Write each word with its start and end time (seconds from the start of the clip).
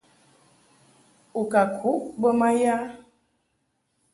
U 1.39 1.41
ka 1.51 1.61
kuʼ 1.77 2.01
bə 2.19 2.29
ma 2.39 2.49
ya? 2.61 2.75